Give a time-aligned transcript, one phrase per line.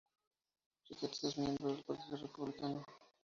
[0.89, 2.83] Ricketts es miembro del Partido Republicano.